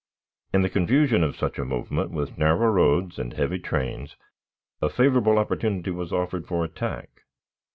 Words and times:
In 0.51 0.63
the 0.63 0.69
confusion 0.71 1.23
of 1.23 1.35
such 1.35 1.59
a 1.59 1.63
movement, 1.63 2.09
with 2.09 2.35
narrow 2.35 2.71
roads 2.71 3.19
and 3.19 3.33
heavy 3.33 3.59
trains, 3.59 4.15
a 4.81 4.89
favorable 4.89 5.37
opportunity 5.37 5.91
was 5.91 6.11
offered 6.11 6.47
for 6.47 6.65
attack. 6.65 7.21